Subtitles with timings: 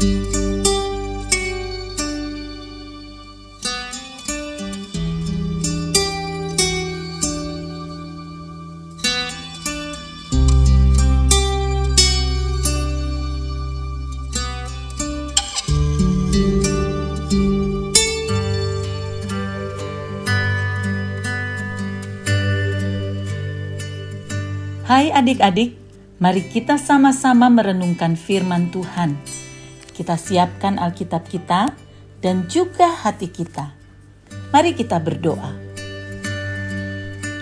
[0.00, 0.08] Hai
[25.12, 25.76] adik-adik,
[26.16, 29.40] mari kita sama-sama merenungkan firman Tuhan.
[30.00, 31.76] Kita siapkan Alkitab kita
[32.24, 33.76] dan juga hati kita.
[34.48, 35.52] Mari kita berdoa.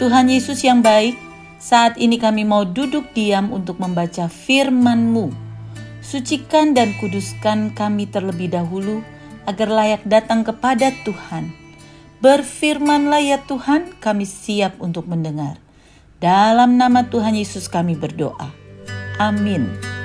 [0.02, 1.14] Tuhan Yesus yang baik,
[1.62, 5.30] saat ini kami mau duduk diam untuk membaca firman-Mu.
[6.02, 9.06] Sucikan dan kuduskan kami terlebih dahulu
[9.46, 11.54] agar layak datang kepada Tuhan.
[12.18, 15.62] Berfirmanlah ya Tuhan, kami siap untuk mendengar.
[16.18, 18.50] Dalam nama Tuhan Yesus kami berdoa.
[19.22, 19.97] Amin.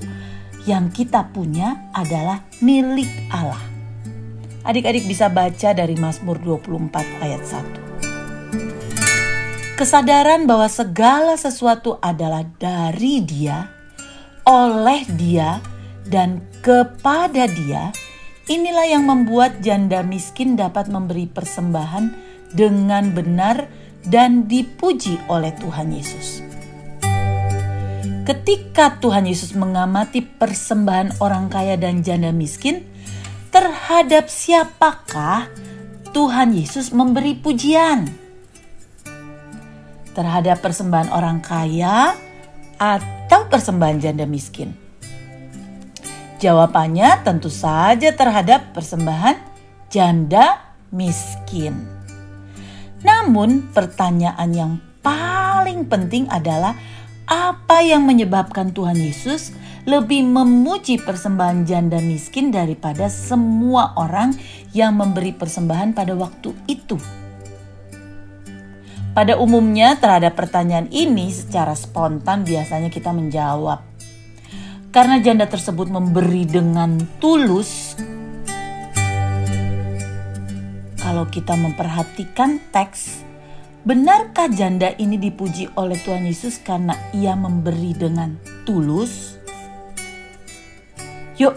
[0.63, 3.59] yang kita punya adalah milik Allah.
[4.65, 9.75] Adik-adik bisa baca dari Mazmur 24 ayat 1.
[9.75, 13.67] Kesadaran bahwa segala sesuatu adalah dari Dia,
[14.47, 15.59] oleh Dia,
[16.07, 17.91] dan kepada Dia
[18.45, 22.13] Inilah yang membuat janda miskin dapat memberi persembahan
[22.53, 23.65] dengan benar
[24.05, 26.44] dan dipuji oleh Tuhan Yesus.
[28.25, 32.81] Ketika Tuhan Yesus mengamati persembahan orang kaya dan janda miskin,
[33.53, 35.45] terhadap siapakah
[36.09, 38.09] Tuhan Yesus memberi pujian?
[40.17, 42.17] Terhadap persembahan orang kaya
[42.81, 44.73] atau persembahan janda miskin?
[46.41, 49.37] Jawabannya tentu saja terhadap persembahan
[49.93, 51.77] janda miskin.
[53.05, 54.73] Namun, pertanyaan yang
[55.05, 56.73] paling penting adalah
[57.25, 59.49] apa yang menyebabkan Tuhan Yesus
[59.85, 64.33] lebih memuji persembahan janda miskin daripada semua orang
[64.73, 66.97] yang memberi persembahan pada waktu itu.
[69.15, 73.79] Pada umumnya, terhadap pertanyaan ini, secara spontan biasanya kita menjawab,
[74.91, 77.95] karena janda tersebut memberi dengan tulus.
[80.99, 83.24] Kalau kita memperhatikan teks,
[83.85, 88.33] benarkah janda ini dipuji oleh Tuhan Yesus karena ia memberi dengan
[88.65, 89.37] tulus?
[91.37, 91.53] Yuk,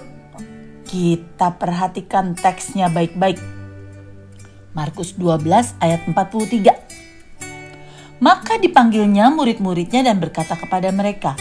[0.84, 3.40] kita perhatikan teksnya baik-baik.
[4.76, 8.20] Markus 12 ayat 43.
[8.20, 11.32] Maka dipanggilnya murid-muridnya dan berkata kepada mereka,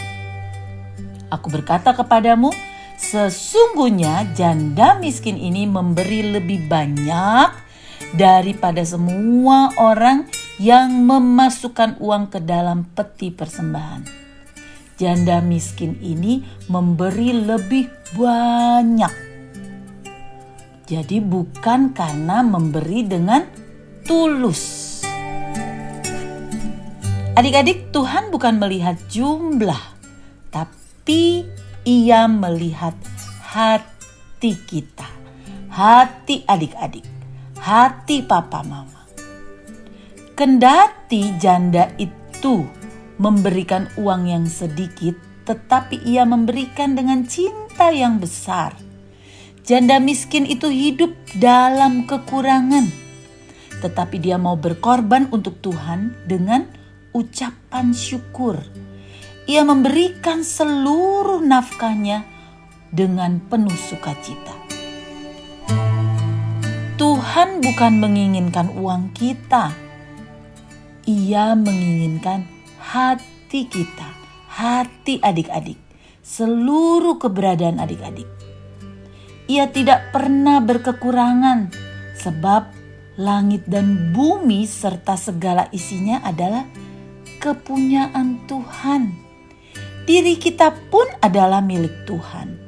[1.27, 2.55] Aku berkata kepadamu,
[2.95, 7.51] sesungguhnya janda miskin ini memberi lebih banyak
[8.15, 14.25] daripada semua orang yang memasukkan uang ke dalam peti persembahan.
[14.97, 16.41] Janda miskin ini
[16.73, 17.85] memberi lebih
[18.17, 19.13] banyak.
[20.89, 23.45] Jadi bukan karena memberi dengan
[24.01, 24.97] tulus.
[27.37, 29.83] Adik-adik, Tuhan bukan melihat jumlah,
[30.49, 31.45] tapi
[31.85, 32.97] ia melihat
[33.45, 35.05] hati kita,
[35.69, 37.05] hati adik-adik,
[37.61, 38.96] hati papa mama.
[40.37, 42.61] Kendati janda itu
[43.17, 45.17] memberikan uang yang sedikit,
[45.49, 48.77] tetapi ia memberikan dengan cinta yang besar.
[49.65, 51.09] Janda miskin itu hidup
[51.41, 52.85] dalam kekurangan,
[53.81, 56.69] tetapi dia mau berkorban untuk Tuhan dengan
[57.17, 58.61] ucapan syukur.
[59.49, 62.21] Ia memberikan seluruh nafkahnya
[62.93, 64.53] dengan penuh sukacita.
[67.01, 69.86] Tuhan bukan menginginkan uang kita,
[71.07, 72.43] Ia menginginkan
[72.83, 74.11] hati kita,
[74.51, 75.79] hati adik-adik,
[76.19, 78.27] seluruh keberadaan adik-adik.
[79.47, 81.71] Ia tidak pernah berkekurangan,
[82.19, 82.75] sebab
[83.15, 86.67] langit dan bumi serta segala isinya adalah
[87.39, 89.15] kepunyaan Tuhan.
[90.03, 92.59] Diri kita pun adalah milik Tuhan.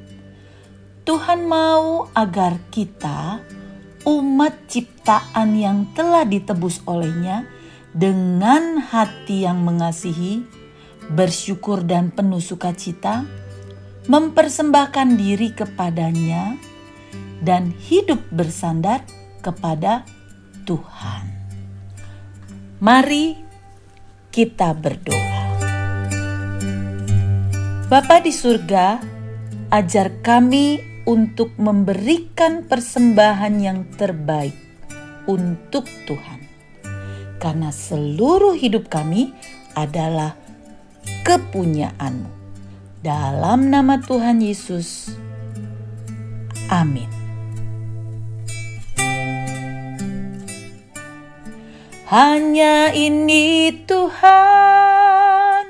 [1.04, 3.44] Tuhan mau agar kita,
[4.08, 7.59] umat ciptaan yang telah ditebus olehnya,
[7.94, 10.46] dengan hati yang mengasihi,
[11.10, 13.26] bersyukur, dan penuh sukacita,
[14.10, 16.58] mempersembahkan diri kepadanya
[17.46, 19.06] dan hidup bersandar
[19.40, 20.06] kepada
[20.66, 21.24] Tuhan.
[22.80, 23.36] Mari
[24.30, 25.46] kita berdoa.
[27.90, 29.02] Bapa di surga,
[29.74, 30.78] ajar kami
[31.10, 34.54] untuk memberikan persembahan yang terbaik
[35.26, 36.49] untuk Tuhan.
[37.40, 39.32] Karena seluruh hidup kami
[39.72, 40.36] adalah
[41.24, 42.28] kepunyaanmu.
[43.00, 45.16] Dalam nama Tuhan Yesus.
[46.68, 47.08] Amin.
[52.10, 55.62] Hanya ini Tuhan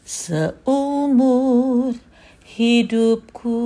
[0.00, 2.00] seumur
[2.56, 3.60] hidupku.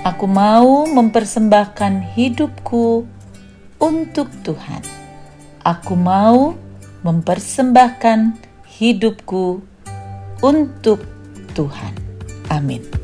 [0.00, 3.15] Aku mau mempersembahkan hidupku
[3.78, 4.82] untuk Tuhan.
[5.66, 6.54] Aku mau
[7.02, 8.38] mempersembahkan
[8.78, 9.60] hidupku
[10.42, 11.02] untuk
[11.54, 11.92] Tuhan.
[12.52, 12.95] Amin.